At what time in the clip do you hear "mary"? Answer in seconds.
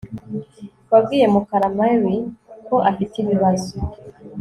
1.77-2.15